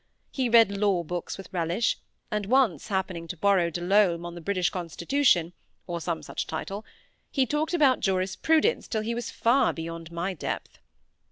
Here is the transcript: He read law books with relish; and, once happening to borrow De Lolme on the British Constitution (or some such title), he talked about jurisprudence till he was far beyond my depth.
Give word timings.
He 0.31 0.49
read 0.49 0.71
law 0.75 1.03
books 1.03 1.37
with 1.37 1.53
relish; 1.53 1.99
and, 2.31 2.47
once 2.47 2.87
happening 2.87 3.27
to 3.27 3.37
borrow 3.37 3.69
De 3.69 3.81
Lolme 3.81 4.25
on 4.25 4.33
the 4.33 4.41
British 4.41 4.71
Constitution 4.71 5.53
(or 5.85 6.01
some 6.01 6.23
such 6.23 6.47
title), 6.47 6.83
he 7.29 7.45
talked 7.45 7.75
about 7.75 7.99
jurisprudence 7.99 8.87
till 8.87 9.03
he 9.03 9.13
was 9.13 9.29
far 9.29 9.73
beyond 9.73 10.11
my 10.11 10.33
depth. 10.33 10.79